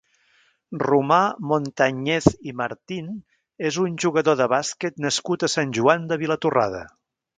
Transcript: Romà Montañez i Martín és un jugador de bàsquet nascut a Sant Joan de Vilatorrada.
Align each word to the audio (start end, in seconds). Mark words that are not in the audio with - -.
Romà 0.83 1.17
Montañez 1.49 2.29
i 2.51 2.55
Martín 2.61 3.11
és 3.71 3.77
un 3.83 3.99
jugador 4.05 4.39
de 4.41 4.49
bàsquet 4.55 4.99
nascut 5.07 5.47
a 5.49 5.51
Sant 5.57 5.77
Joan 5.81 6.09
de 6.15 6.19
Vilatorrada. 6.25 6.83